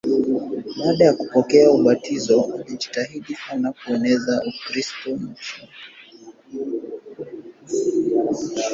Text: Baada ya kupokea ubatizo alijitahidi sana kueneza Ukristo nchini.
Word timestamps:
Baada 0.77 1.05
ya 1.05 1.13
kupokea 1.13 1.71
ubatizo 1.71 2.53
alijitahidi 2.59 3.35
sana 3.35 3.73
kueneza 3.85 4.41
Ukristo 4.47 5.09
nchini. 5.09 5.67